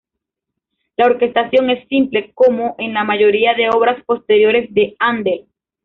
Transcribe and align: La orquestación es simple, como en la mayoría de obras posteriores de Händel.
La 0.97 1.05
orquestación 1.05 1.69
es 1.69 1.87
simple, 1.87 2.31
como 2.33 2.73
en 2.79 2.95
la 2.95 3.03
mayoría 3.03 3.53
de 3.53 3.69
obras 3.69 4.03
posteriores 4.07 4.73
de 4.73 4.97
Händel. 4.99 5.45